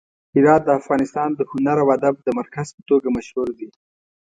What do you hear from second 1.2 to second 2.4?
د هنر او ادب د